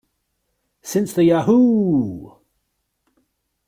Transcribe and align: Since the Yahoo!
Since 0.81 1.13
the 1.13 1.25
Yahoo! 1.25 2.31